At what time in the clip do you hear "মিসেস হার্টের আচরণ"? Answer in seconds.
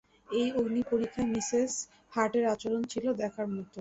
1.33-2.81